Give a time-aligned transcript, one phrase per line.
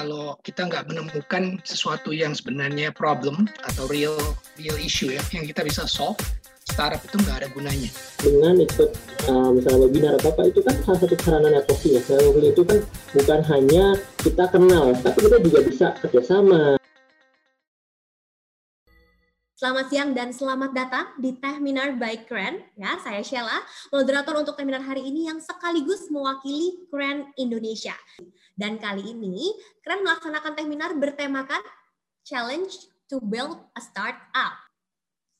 [0.00, 4.16] kalau kita nggak menemukan sesuatu yang sebenarnya problem atau real
[4.56, 6.16] real issue ya yang kita bisa solve
[6.64, 7.92] startup itu nggak ada gunanya.
[8.16, 8.96] Dengan ikut
[9.28, 12.02] uh, misalnya webinar atau apa itu kan salah satu sarana networking ya.
[12.08, 12.78] Networking itu kan
[13.12, 13.84] bukan hanya
[14.24, 16.79] kita kenal, tapi kita juga bisa kerjasama.
[19.60, 22.64] Selamat siang dan selamat datang di Tehminar by Kren.
[22.80, 23.60] Ya, saya Sheila,
[23.92, 27.92] moderator untuk Tehminar hari ini yang sekaligus mewakili Kren Indonesia.
[28.56, 29.52] Dan kali ini,
[29.84, 31.60] Kren melaksanakan Tehminar bertemakan
[32.24, 32.72] Challenge
[33.04, 34.64] to Build a Startup.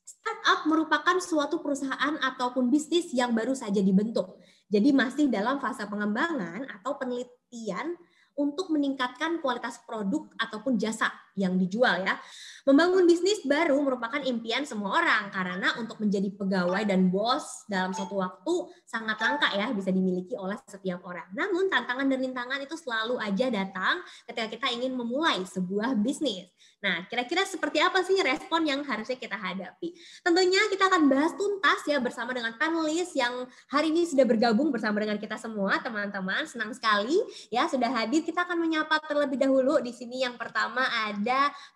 [0.05, 4.37] Startup merupakan suatu perusahaan ataupun bisnis yang baru saja dibentuk.
[4.69, 7.97] Jadi masih dalam fase pengembangan atau penelitian
[8.37, 12.19] untuk meningkatkan kualitas produk ataupun jasa yang dijual ya.
[12.61, 18.21] Membangun bisnis baru merupakan impian semua orang karena untuk menjadi pegawai dan bos dalam suatu
[18.21, 18.53] waktu
[18.85, 21.25] sangat langka ya bisa dimiliki oleh setiap orang.
[21.33, 26.49] Namun tantangan dan rintangan itu selalu aja datang ketika kita ingin memulai sebuah bisnis.
[26.81, 29.93] Nah, kira-kira seperti apa sih respon yang harusnya kita hadapi?
[30.25, 34.97] Tentunya kita akan bahas tuntas ya bersama dengan panelis yang hari ini sudah bergabung bersama
[34.97, 36.41] dengan kita semua, teman-teman.
[36.49, 37.21] Senang sekali
[37.53, 38.25] ya sudah hadir.
[38.25, 41.20] Kita akan menyapa terlebih dahulu di sini yang pertama ada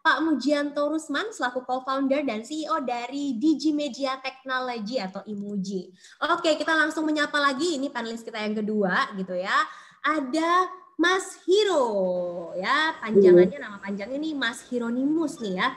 [0.01, 5.93] Pak Mujianto Rusman selaku co-founder dan CEO dari Digi Media Technology atau Imuji.
[6.25, 9.53] Oke, kita langsung menyapa lagi ini panelis kita yang kedua gitu ya.
[10.01, 15.75] Ada Mas Hiro ya panjangannya nama panjangnya nih Mas Hironimus nih ya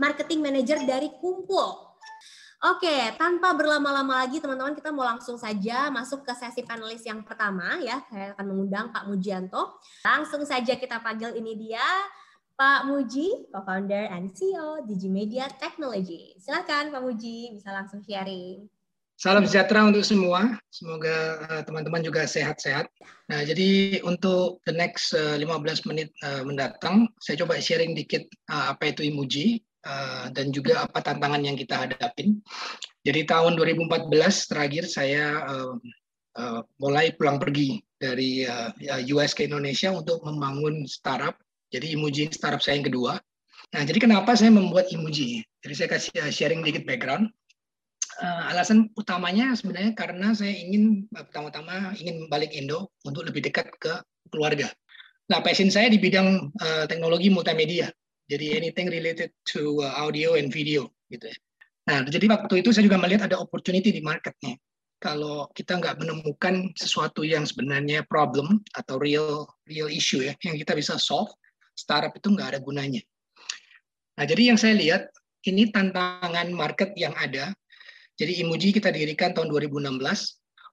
[0.00, 1.92] marketing manager dari Kumpul
[2.62, 7.74] Oke, tanpa berlama-lama lagi teman-teman kita mau langsung saja masuk ke sesi panelis yang pertama
[7.82, 7.98] ya.
[8.06, 9.82] Saya akan mengundang Pak Mujianto.
[10.06, 11.82] Langsung saja kita panggil ini dia
[12.56, 16.36] Pak Muji, co-founder and CEO Digimedia Technology.
[16.36, 18.68] Silakan Pak Muji bisa langsung sharing.
[19.22, 20.58] Salam sejahtera untuk semua.
[20.66, 22.90] Semoga eh, teman-teman uh, juga sehat-sehat.
[23.30, 28.26] Nah, jadi untuk the next uh, eh, 15 menit uh, mendatang, saya coba sharing dikit
[28.50, 32.42] uh, apa itu Imuji uh, dan juga apa tantangan yang kita hadapin.
[33.06, 34.10] Jadi tahun 2014
[34.50, 35.74] terakhir saya uh,
[36.38, 38.74] uh, mulai pulang pergi dari uh,
[39.14, 41.38] US ke Indonesia untuk membangun startup.
[41.72, 43.16] Jadi Imuji startup saya yang kedua.
[43.72, 45.40] Nah, jadi kenapa saya membuat Imuji?
[45.64, 47.32] Jadi saya kasih sharing dikit background
[48.20, 53.72] uh, alasan utamanya sebenarnya karena saya ingin uh, pertama-tama ingin balik Indo untuk lebih dekat
[53.80, 53.94] ke
[54.28, 54.68] keluarga.
[55.30, 57.88] Nah, passion saya di bidang uh, teknologi multimedia.
[58.28, 61.36] Jadi anything related to uh, audio and video gitu ya.
[61.88, 64.54] Nah, jadi waktu itu saya juga melihat ada opportunity di marketnya.
[65.02, 70.78] Kalau kita nggak menemukan sesuatu yang sebenarnya problem atau real real issue ya, yang kita
[70.78, 71.34] bisa solve,
[71.72, 73.02] startup itu nggak ada gunanya.
[74.18, 75.08] Nah, jadi yang saya lihat
[75.48, 77.50] ini tantangan market yang ada
[78.20, 79.98] jadi Imuji kita dirikan tahun 2016.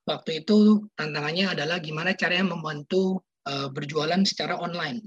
[0.05, 5.05] Waktu itu tantangannya adalah gimana caranya membantu uh, berjualan secara online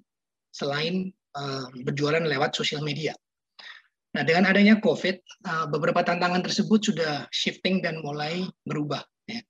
[0.53, 3.13] selain uh, berjualan lewat sosial media.
[4.13, 5.17] Nah, dengan adanya COVID,
[5.49, 9.01] uh, beberapa tantangan tersebut sudah shifting dan mulai berubah.
[9.25, 9.41] Ya.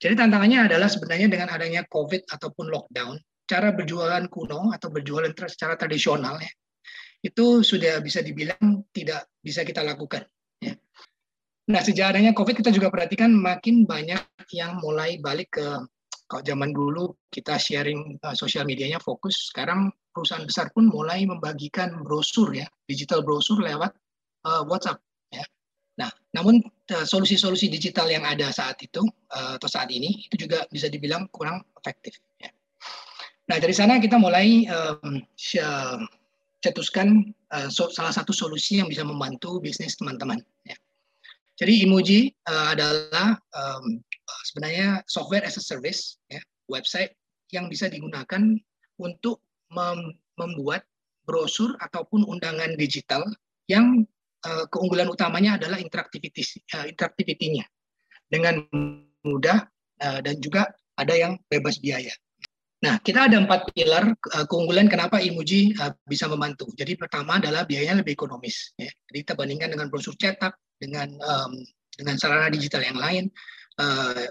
[0.00, 5.78] Jadi tantangannya adalah sebenarnya dengan adanya COVID ataupun lockdown, cara berjualan kuno atau berjualan secara
[5.78, 6.52] tradisional ya,
[7.22, 10.26] itu sudah bisa dibilang tidak bisa kita lakukan.
[10.60, 10.74] Ya.
[11.70, 14.22] Nah, sejak adanya COVID kita juga perhatikan makin banyak
[14.54, 15.66] yang mulai balik ke
[16.26, 22.02] kalau zaman dulu kita sharing uh, sosial medianya fokus, sekarang perusahaan besar pun mulai membagikan
[22.02, 23.94] brosur ya, digital brosur lewat
[24.42, 24.98] uh, WhatsApp
[25.30, 25.46] ya.
[26.02, 30.66] Nah, namun uh, solusi-solusi digital yang ada saat itu uh, atau saat ini itu juga
[30.66, 32.50] bisa dibilang kurang efektif ya.
[33.46, 35.22] Nah, dari sana kita mulai um,
[36.58, 40.74] cetuskan uh, so, salah satu solusi yang bisa membantu bisnis teman-teman ya.
[41.56, 44.02] Jadi Emoji uh, adalah um,
[44.50, 47.14] sebenarnya software as a service, ya, website
[47.54, 48.58] yang bisa digunakan
[48.98, 49.40] untuk
[49.70, 50.84] mem membuat
[51.24, 53.24] brosur ataupun undangan digital
[53.72, 54.04] yang
[54.44, 56.44] uh, keunggulan utamanya adalah interaktiviti
[56.76, 57.64] uh, interaktivitinya
[58.28, 58.62] dengan
[59.24, 59.64] mudah
[60.04, 62.12] uh, dan juga ada yang bebas biaya.
[62.86, 66.70] Nah, kita ada empat pilar uh, keunggulan kenapa Imuji uh, bisa membantu.
[66.78, 68.78] Jadi pertama adalah biayanya lebih ekonomis.
[68.78, 68.86] Ya.
[69.10, 71.52] Jadi kita bandingkan dengan brosur cetak, dengan um,
[71.98, 73.26] dengan sarana digital yang lain,
[73.82, 74.30] uh,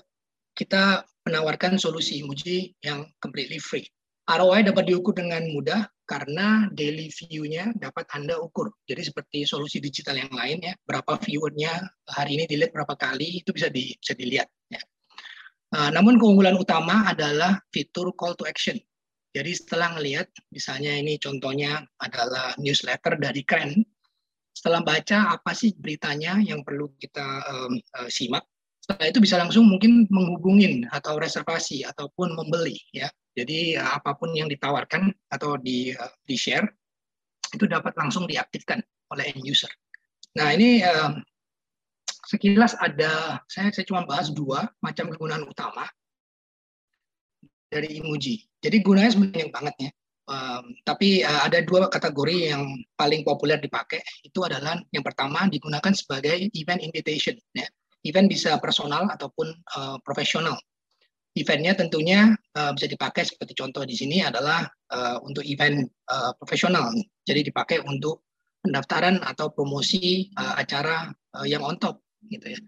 [0.56, 3.84] kita menawarkan solusi Muji yang completely free.
[4.26, 8.72] ROI dapat diukur dengan mudah karena daily view-nya dapat Anda ukur.
[8.88, 11.76] Jadi seperti solusi digital yang lain ya, berapa viewernya
[12.08, 14.48] hari ini dilihat berapa kali itu bisa di, bisa dilihat.
[15.76, 18.80] Uh, namun keunggulan utama adalah fitur call to action.
[19.36, 23.84] Jadi setelah melihat, misalnya ini contohnya adalah newsletter dari Kren,
[24.56, 28.48] setelah baca apa sih beritanya yang perlu kita um, uh, simak
[28.80, 33.12] Setelah itu bisa langsung mungkin menghubungin atau reservasi ataupun membeli ya.
[33.36, 36.70] Jadi uh, apa pun yang ditawarkan atau di uh, di share
[37.52, 38.80] itu dapat langsung diaktifkan
[39.12, 39.74] oleh end user.
[40.40, 41.18] Nah ini uh,
[42.26, 45.86] sekilas ada saya saya cuma bahas dua macam kegunaan utama
[47.70, 48.46] dari emoji.
[48.62, 49.92] Jadi gunanya sebenarnya banget ya.
[50.26, 52.66] Um, tapi uh, ada dua kategori yang
[52.98, 54.02] paling populer dipakai.
[54.26, 57.38] Itu adalah yang pertama digunakan sebagai event invitation.
[57.54, 57.70] Ya.
[58.06, 60.58] Event bisa personal ataupun uh, profesional.
[61.36, 66.90] Eventnya tentunya uh, bisa dipakai seperti contoh di sini adalah uh, untuk event uh, profesional.
[67.28, 68.26] Jadi dipakai untuk
[68.66, 72.60] pendaftaran atau promosi uh, acara uh, yang on top gitu ya.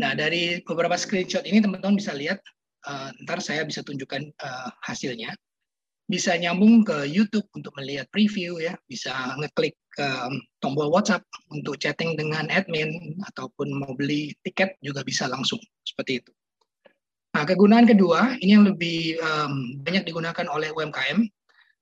[0.00, 2.40] Nah dari beberapa screenshot ini teman-teman bisa lihat,
[2.88, 5.34] uh, ntar saya bisa tunjukkan uh, hasilnya
[6.10, 10.08] bisa nyambung ke YouTube untuk melihat preview ya, bisa ngeklik ke
[10.58, 11.22] tombol WhatsApp
[11.54, 16.32] untuk chatting dengan admin ataupun mau beli tiket juga bisa langsung seperti itu.
[17.30, 21.22] Nah, kegunaan kedua ini yang lebih um, banyak digunakan oleh UMKM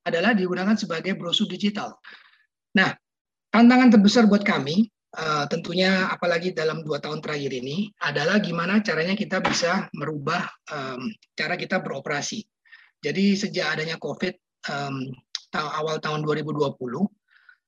[0.05, 1.97] adalah digunakan sebagai brosur digital.
[2.77, 2.93] Nah,
[3.49, 9.17] tantangan terbesar buat kami uh, tentunya apalagi dalam dua tahun terakhir ini adalah gimana caranya
[9.17, 12.43] kita bisa merubah um, cara kita beroperasi
[12.99, 14.35] jadi sejak adanya COVID
[14.67, 15.07] um,
[15.55, 16.75] awal tahun 2020,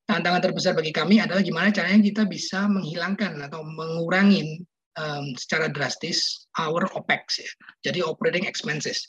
[0.05, 4.59] tantangan terbesar bagi kami adalah gimana caranya kita bisa menghilangkan atau mengurangi
[4.99, 7.51] um, secara drastis our OPEX, ya.
[7.89, 9.07] jadi operating expenses.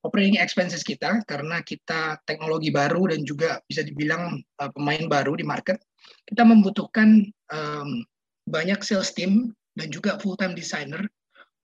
[0.00, 5.44] Operating expenses kita karena kita teknologi baru dan juga bisa dibilang uh, pemain baru di
[5.44, 5.78] market,
[6.28, 8.04] kita membutuhkan um,
[8.46, 11.06] banyak sales team dan juga full time designer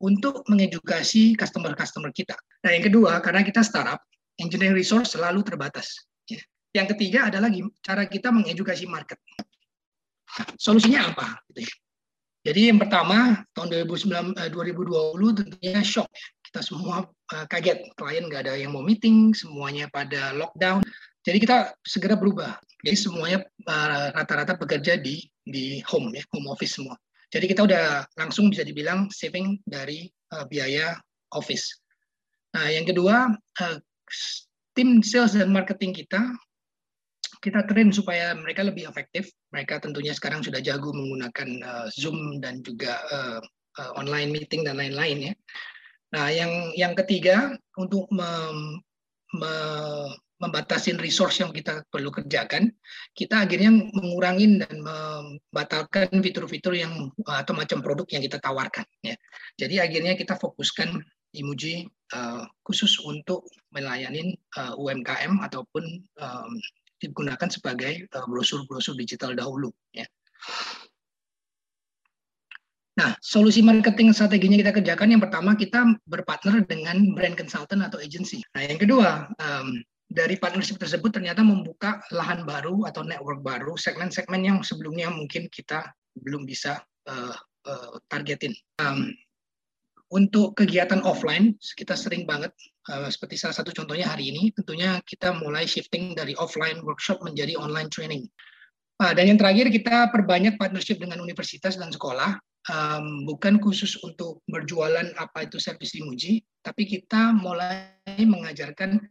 [0.03, 2.37] untuk mengedukasi customer-customer kita.
[2.65, 4.03] Nah, yang kedua, karena kita startup,
[4.37, 5.89] engineering resource selalu terbatas.
[6.29, 6.41] Ya.
[6.77, 7.49] Yang ketiga adalah
[7.81, 9.17] cara kita mengedukasi market.
[10.37, 11.41] Nah, solusinya apa?
[11.53, 11.73] Gitu ya.
[12.47, 16.07] Jadi yang pertama, tahun 2019, 2020 eh, tentunya shock.
[16.47, 20.79] Kita semua uh, kaget, klien nggak ada yang mau meeting, semuanya pada lockdown.
[21.27, 22.55] Jadi kita segera berubah.
[22.85, 26.97] Jadi semuanya eh, rata-rata uh, bekerja di di home ya, home office semua.
[27.33, 30.95] Jadi kita udah langsung bisa dibilang saving dari uh, biaya
[31.35, 31.83] office.
[32.55, 33.77] Nah, yang kedua, uh,
[34.77, 36.23] tim sales dan marketing kita
[37.43, 39.31] kita train supaya mereka lebih efektif.
[39.55, 43.41] Mereka tentunya sekarang sudah jago menggunakan uh, Zoom dan juga uh,
[43.79, 45.35] uh, online meeting dan lain-lain ya.
[46.15, 48.81] Nah, yang yang ketiga untuk mem,
[49.35, 49.55] me,
[50.37, 52.69] membatasin resource yang kita perlu kerjakan,
[53.17, 58.85] kita akhirnya mengurangi dan membatalkan fitur-fitur yang atau macam produk yang kita tawarkan.
[59.01, 59.17] Ya.
[59.57, 61.01] Jadi akhirnya kita fokuskan
[61.37, 61.85] Imuji
[62.17, 65.85] uh, khusus untuk melayani uh, UMKM ataupun
[66.17, 66.53] um,
[66.97, 69.69] digunakan sebagai brosur-brosur uh, digital dahulu.
[69.93, 70.09] Ya.
[72.97, 78.41] Nah, solusi marketing strateginya kita kerjakan yang pertama kita berpartner dengan brand consultant atau agency.
[78.57, 79.77] Nah, yang kedua um,
[80.17, 85.93] dari partnership tersebut ternyata membuka lahan baru atau network baru, segmen-segmen yang sebelumnya mungkin kita
[86.17, 87.37] belum bisa uh,
[87.69, 88.57] uh, targetin.
[88.81, 89.13] Um,
[90.09, 92.55] untuk kegiatan offline, kita sering banget,
[92.89, 97.53] uh, seperti salah satu contohnya hari ini, tentunya kita mulai shifting dari offline workshop menjadi
[97.61, 98.25] online training.
[98.97, 102.41] Uh, dan yang terakhir, kita perbanyak partnership dengan universitas dan sekolah,
[102.73, 109.03] um, bukan khusus untuk berjualan apa itu servis Imuji, tapi kita mulai mengajarkan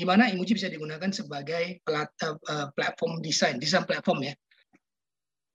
[0.00, 4.34] gimana Imuji bisa digunakan sebagai plat, uh, platform desain, desain platform ya.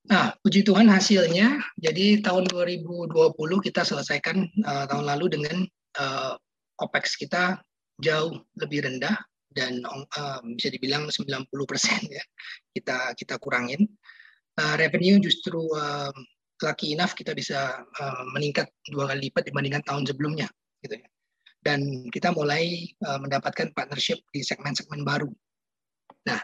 [0.06, 3.10] Nah, puji Tuhan hasilnya, jadi tahun 2020
[3.66, 5.66] kita selesaikan uh, tahun lalu dengan
[5.98, 6.38] uh,
[6.78, 7.58] OPEX kita
[7.98, 9.18] jauh lebih rendah
[9.50, 12.22] dan uh, bisa dibilang 90 persen ya
[12.76, 13.90] kita kita kurangin.
[14.56, 16.14] Uh, revenue justru uh,
[16.64, 20.48] lucky enough kita bisa uh, meningkat dua kali lipat dibandingkan tahun sebelumnya
[20.80, 21.08] gitu ya
[21.66, 25.26] dan kita mulai uh, mendapatkan partnership di segmen-segmen baru.
[26.30, 26.38] Nah,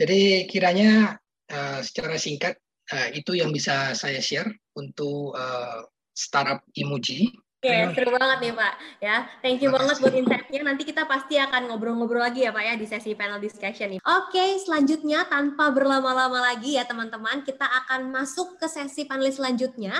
[0.00, 1.20] jadi kiranya
[1.52, 2.56] uh, secara singkat
[2.96, 5.84] uh, itu yang bisa saya share untuk uh,
[6.16, 7.36] startup emoji.
[7.60, 8.74] Oke, okay, seru banget nih Pak.
[9.02, 10.60] Ya, thank you banget buat insight-nya.
[10.62, 14.00] Nanti kita pasti akan ngobrol-ngobrol lagi ya Pak ya di sesi panel discussion ini.
[14.00, 19.98] Oke, okay, selanjutnya tanpa berlama-lama lagi ya teman-teman, kita akan masuk ke sesi panelis selanjutnya.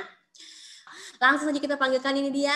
[1.16, 2.54] Langsung saja kita panggilkan ini dia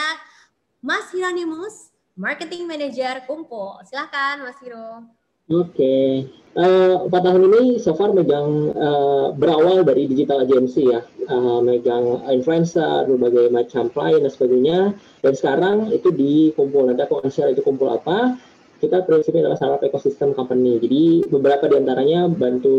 [0.84, 3.78] Mas Hieronymus Marketing Manager Kumpo.
[3.86, 5.06] Silahkan Mas Hiro.
[5.50, 6.06] Oke, okay.
[6.54, 11.58] uh, eh, empat tahun ini so far megang uh, berawal dari digital agency ya, uh,
[11.58, 14.80] megang influencer, berbagai macam klien dan sebagainya.
[15.26, 18.38] Dan sekarang itu di kumpul, nanti aku share itu kumpul apa.
[18.78, 20.78] Kita prinsipnya adalah startup ecosystem company.
[20.78, 22.78] Jadi beberapa di antaranya bantu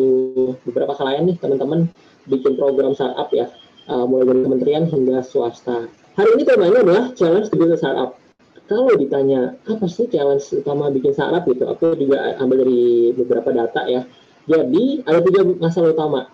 [0.63, 1.91] beberapa klien nih teman-teman
[2.31, 3.51] bikin program startup ya,
[3.91, 5.91] uh, mulai dari kementerian hingga swasta.
[6.15, 8.20] hari ini temanya adalah challenge a startup.
[8.69, 13.83] Kalau ditanya apa sih challenge utama bikin startup gitu, aku juga ambil dari beberapa data
[13.87, 14.07] ya.
[14.47, 16.27] Jadi ada tiga masalah utama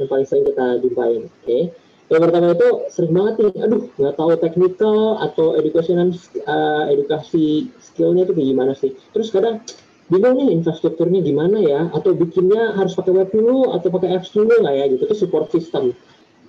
[0.00, 1.28] yang paling sering kita jumpain.
[1.28, 1.62] Oke, okay?
[2.08, 6.12] yang pertama itu sering banget nih, aduh nggak tahu teknikal atau education
[6.48, 8.96] uh, edukasi skillnya itu gimana sih.
[9.12, 9.60] Terus kadang
[10.08, 14.64] bingung nih infrastrukturnya gimana ya, atau bikinnya harus pakai web dulu atau pakai apps dulu
[14.64, 15.02] nggak ya gitu.
[15.12, 15.92] Itu support system.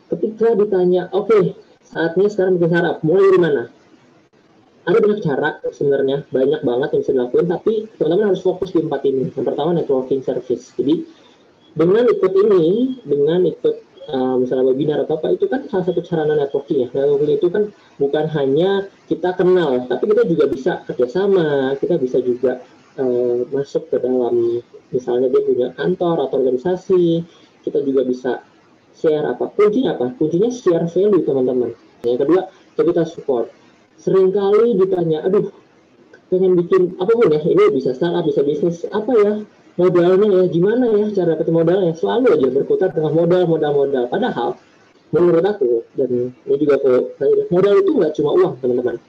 [0.08, 1.44] Ketika ditanya, oke okay,
[1.84, 3.64] saatnya sekarang bikin startup, mulai dari mana?
[4.84, 9.02] Ada banyak cara sebenarnya, banyak banget yang bisa dilakukan, tapi teman-teman harus fokus di empat
[9.08, 9.32] ini.
[9.32, 10.76] Yang pertama networking service.
[10.76, 11.08] Jadi
[11.74, 13.76] dengan ikut ini, dengan ikut
[14.12, 16.88] uh, misalnya webinar atau apa itu kan salah satu sarana networking ya.
[16.92, 17.64] Networking itu kan
[17.96, 22.60] bukan hanya kita kenal, tapi kita juga bisa kerjasama, kita bisa juga
[23.00, 24.60] uh, masuk ke dalam
[24.92, 27.24] misalnya dia punya kantor atau organisasi,
[27.64, 28.32] kita juga bisa
[28.94, 31.74] share apa kuncinya apa kuncinya share value teman-teman
[32.06, 33.50] yang kedua kita support
[34.04, 35.48] sering kali ditanya aduh
[36.28, 39.32] pengen bikin apa pun ya ini bisa startup bisa bisnis apa ya
[39.80, 44.60] modalnya ya gimana ya cara dapat modalnya selalu aja berputar dengan modal modal modal padahal
[45.16, 46.92] menurut aku dan ini juga aku
[47.48, 49.00] modal itu nggak cuma uang teman-teman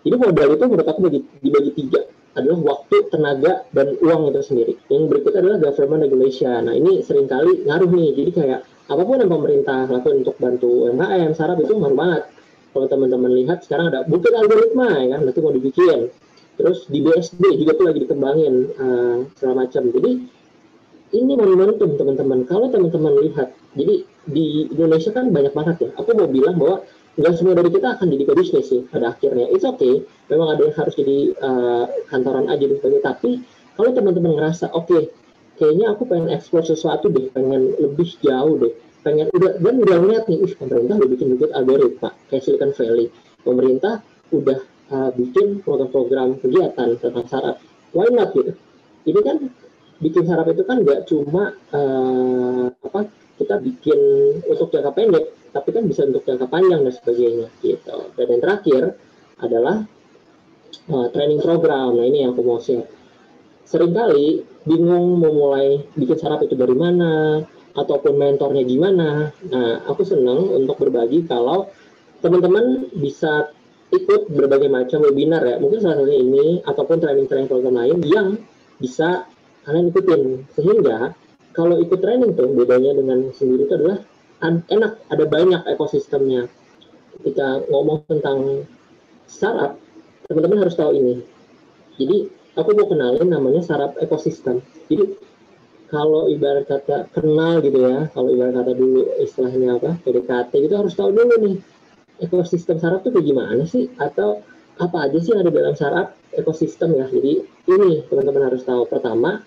[0.00, 4.72] jadi modal itu menurut aku dibagi, dibagi tiga adalah waktu, tenaga, dan uang itu sendiri.
[4.86, 6.60] Yang berikut adalah government regulation.
[6.62, 8.08] Nah ini sering kali ngaruh nih.
[8.16, 12.22] Jadi kayak apa pun yang pemerintah lakukan untuk bantu UMKM, sarap itu ngaruh banget.
[12.70, 16.10] Kalau teman-teman lihat sekarang ada bukit algoritma ya kan, nanti mau dibikin.
[16.60, 19.88] Terus di BSD juga tuh lagi dikembangin uh, segala macam.
[19.90, 20.10] Jadi
[21.10, 22.46] ini momentum teman-teman.
[22.46, 25.90] Kalau teman-teman lihat, jadi di Indonesia kan banyak banget ya.
[25.98, 26.86] Aku mau bilang bahwa
[27.18, 29.50] nggak semua dari kita akan jadi bisnis sih pada akhirnya.
[29.50, 30.06] It's okay.
[30.30, 33.02] Memang ada yang harus jadi uh, kantoran aja dan sebagainya.
[33.02, 33.30] Tapi
[33.74, 35.02] kalau teman-teman ngerasa oke, okay,
[35.58, 40.24] kayaknya aku pengen eksplor sesuatu deh, pengen lebih jauh deh, pengen udah dan udah ngeliat
[40.28, 43.06] nih, ih pemerintah udah bikin bikin algoritma kayak Silicon Valley,
[43.40, 43.94] pemerintah
[44.30, 44.58] udah
[44.92, 47.56] uh, bikin program-program kegiatan tentang saraf,
[47.96, 48.52] why not gitu?
[49.08, 49.36] Ini kan
[50.00, 53.08] bikin saraf itu kan nggak cuma uh, apa
[53.40, 54.00] kita bikin
[54.44, 55.24] untuk jangka pendek,
[55.56, 57.96] tapi kan bisa untuk jangka panjang dan sebagainya gitu.
[58.16, 58.82] Dan yang terakhir
[59.40, 59.76] adalah
[60.92, 61.96] uh, training program.
[61.96, 62.84] Nah ini yang aku mau share
[63.70, 67.38] sering kali bingung mau mulai bikin sarap itu dari mana
[67.74, 69.30] ataupun mentornya gimana.
[69.46, 71.70] Nah, aku senang untuk berbagi kalau
[72.20, 73.50] teman-teman bisa
[73.90, 78.28] ikut berbagai macam webinar ya, mungkin salah satunya ini ataupun training-training program lain yang
[78.78, 79.26] bisa
[79.66, 80.22] kalian ikutin.
[80.54, 81.14] Sehingga
[81.50, 83.98] kalau ikut training tuh bedanya dengan sendiri itu adalah
[84.46, 86.46] enak, ada banyak ekosistemnya.
[87.18, 88.64] Ketika ngomong tentang
[89.26, 89.76] startup,
[90.30, 91.14] teman-teman harus tahu ini.
[91.98, 94.62] Jadi aku mau kenalin namanya sarap ekosistem.
[94.86, 95.18] Jadi
[95.90, 100.94] kalau ibarat kata kenal gitu ya, kalau ibarat kata dulu istilahnya apa PDKT itu harus
[100.94, 101.56] tahu dulu nih
[102.22, 104.44] ekosistem sarap tuh kayak gimana sih atau
[104.80, 107.10] apa aja sih yang ada dalam sarap ekosistem ya.
[107.10, 108.86] Jadi ini teman-teman harus tahu.
[108.86, 109.42] Pertama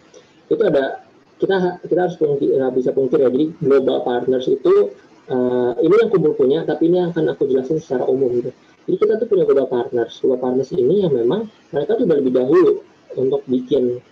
[0.51, 1.07] itu ada
[1.39, 3.29] kita kita harus pungkir, nggak bisa pungkir ya.
[3.31, 4.93] Jadi global partners itu
[5.31, 8.51] uh, ini yang kumpul punya, tapi ini akan aku jelasin secara umum gitu.
[8.83, 10.19] Jadi kita tuh punya global partners.
[10.19, 12.83] Global partners ini yang memang mereka tuh lebih dahulu
[13.15, 14.03] untuk bikin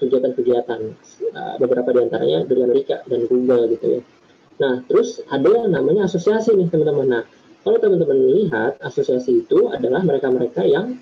[0.00, 0.80] kegiatan-kegiatan
[1.36, 4.00] uh, beberapa di antaranya dari Amerika dan Google gitu ya.
[4.60, 7.06] Nah terus ada yang namanya asosiasi nih teman-teman.
[7.08, 7.22] Nah
[7.64, 10.96] kalau teman-teman melihat asosiasi itu adalah mereka-mereka yang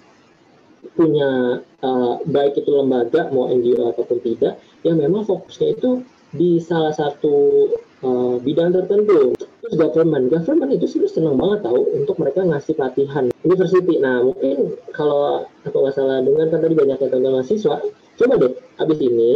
[0.98, 6.02] punya uh, baik itu lembaga mau NGO ataupun tidak yang memang fokusnya itu
[6.34, 7.68] di salah satu
[8.02, 13.30] uh, bidang tertentu terus government government itu sih senang banget tahu untuk mereka ngasih pelatihan
[13.46, 17.76] university nah mungkin kalau aku nggak salah dengar kan tadi banyak yang tentang mahasiswa
[18.22, 19.32] coba deh abis ini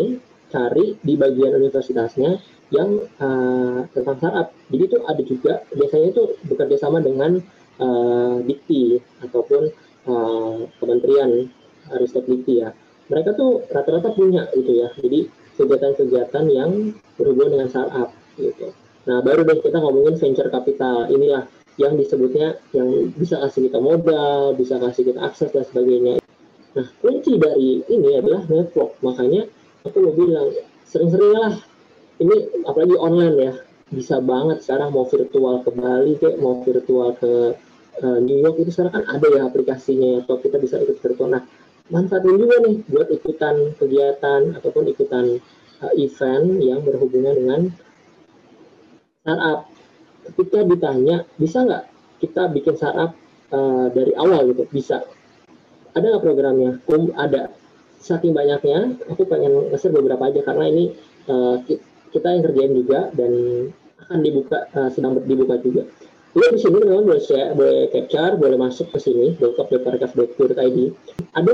[0.47, 2.39] cari di bagian universitasnya
[2.71, 7.43] yang uh, tentang startup jadi itu ada juga biasanya itu bekerja sama dengan
[7.83, 9.63] uh, Dikti ataupun
[10.07, 11.51] uh, Kementerian
[11.99, 12.71] Ristek Dikti ya
[13.11, 15.27] mereka tuh rata-rata punya gitu ya jadi
[15.59, 18.71] kegiatan-kegiatan yang berhubungan dengan startup gitu
[19.07, 21.07] Nah, baru deh kita ngomongin venture capital.
[21.07, 21.47] Inilah
[21.79, 26.19] yang disebutnya yang bisa kasih kita modal, bisa kasih kita akses dan sebagainya.
[26.77, 29.01] Nah, kunci dari ini adalah network.
[29.01, 29.49] Makanya
[29.89, 30.53] aku mau bilang,
[30.85, 31.57] sering-sering lah.
[32.17, 33.53] Ini apalagi online ya,
[33.93, 37.33] bisa banget sekarang mau virtual ke Bali kayak mau virtual ke
[38.01, 41.29] uh, New York itu sekarang kan ada ya aplikasinya ya, atau kita bisa ikut virtual.
[41.33, 41.45] Nah,
[41.93, 45.41] manfaatin juga nih buat ikutan kegiatan ataupun ikutan
[45.81, 47.61] uh, event yang berhubungan dengan
[49.23, 49.61] startup
[50.27, 51.85] ketika ditanya bisa nggak
[52.19, 53.15] kita bikin startup
[53.55, 55.07] uh, dari awal gitu bisa
[55.97, 56.71] ada nggak programnya?
[56.93, 57.51] Um, ada.
[57.97, 60.85] Saking banyaknya aku pengen nge beberapa aja karena ini
[61.27, 61.59] uh,
[62.13, 63.33] kita yang kerjain juga dan
[64.07, 65.89] akan dibuka uh, sedang dibuka juga.
[66.37, 69.33] Jadi di sini teman boleh share, boleh capture, boleh masuk ke sini,
[70.61, 70.79] id.
[71.33, 71.53] Ada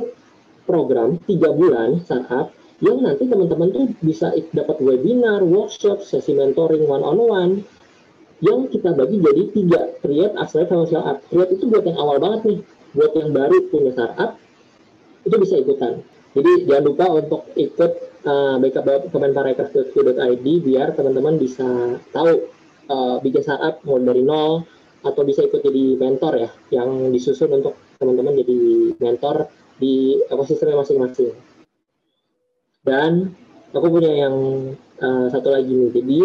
[0.66, 2.50] program tiga bulan startup
[2.82, 7.52] yang nanti teman-teman tuh bisa dapat webinar, workshop, sesi mentoring one on one
[8.42, 11.22] yang kita bagi jadi tiga create, accelerate, financial art.
[11.30, 12.58] Create itu buat yang awal banget nih,
[12.92, 14.36] buat yang baru punya startup
[15.22, 16.02] itu bisa ikutan.
[16.32, 17.92] Jadi jangan lupa untuk ikut
[18.24, 22.48] uh, backup kemenparekraf.id biar teman-teman bisa tahu
[22.88, 24.64] uh, bikin startup mulai dari nol
[25.02, 28.58] atau bisa ikut jadi mentor ya yang disusun untuk teman-teman jadi
[29.02, 31.34] mentor di ekosistemnya masing-masing.
[32.82, 33.34] Dan
[33.74, 34.36] aku punya yang
[35.02, 35.90] uh, satu lagi nih.
[35.90, 36.20] Jadi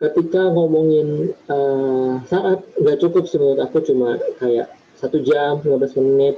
[0.00, 6.36] ketika ngomongin uh, saat nggak cukup menurut aku cuma kayak satu jam 15 menit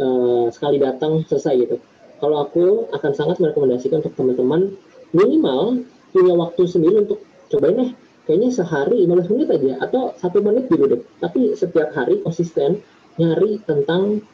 [0.00, 1.76] uh, sekali datang selesai gitu.
[2.16, 4.72] Kalau aku akan sangat merekomendasikan untuk teman-teman
[5.12, 5.84] minimal
[6.16, 7.20] punya waktu sendiri untuk
[7.52, 7.90] cobain deh.
[8.26, 11.02] Kayaknya sehari 15 menit aja atau satu menit dulu deh.
[11.20, 12.80] Tapi setiap hari konsisten
[13.20, 14.24] nyari tentang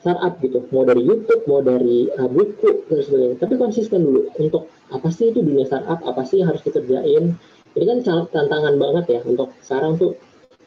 [0.00, 0.64] startup gitu.
[0.72, 3.36] Mau dari YouTube mau dari uh, buku dan sebagainya.
[3.42, 7.36] Tapi konsisten dulu untuk apa sih itu dunia startup apa sih yang harus dikerjain.
[7.76, 7.98] Ini kan
[8.32, 10.16] tantangan banget ya untuk sekarang tuh.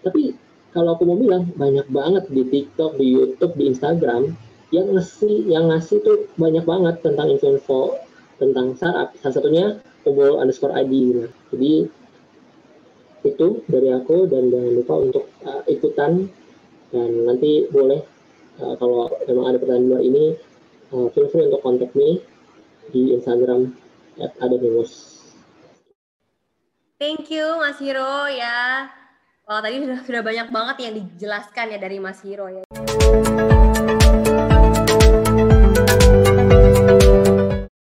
[0.05, 0.37] Tapi
[0.73, 4.33] kalau aku mau bilang banyak banget di TikTok di YouTube di Instagram
[4.69, 7.97] yang ngasih yang ngasih tuh banyak banget tentang info
[8.37, 9.65] tentang startup salah satunya
[10.07, 11.23] Umul underscore ID gitu.
[11.51, 11.73] jadi
[13.27, 16.31] itu dari aku dan jangan lupa untuk uh, ikutan
[16.95, 17.99] dan nanti boleh
[18.63, 20.25] uh, kalau memang ada pertanyaan luar ini
[20.95, 22.23] uh, feel free untuk kontak me
[22.95, 23.75] di Instagram
[24.19, 24.33] at.
[26.99, 28.98] Thank you Mas Hiro ya.
[29.49, 33.48] Wah tadi sudah, sudah banyak banget yang dijelaskan ya dari Mas Hiro ya.